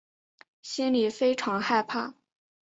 [0.63, 2.15] 心里非常害怕